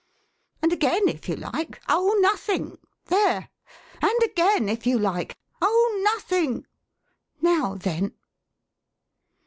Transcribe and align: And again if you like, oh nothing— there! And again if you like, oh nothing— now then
And 0.63 0.73
again 0.73 1.07
if 1.07 1.29
you 1.29 1.35
like, 1.35 1.79
oh 1.87 2.17
nothing— 2.21 2.79
there! 3.09 3.49
And 4.01 4.23
again 4.23 4.67
if 4.67 4.87
you 4.87 4.97
like, 4.97 5.37
oh 5.61 6.01
nothing— 6.15 6.65
now 7.39 7.75
then 7.75 8.15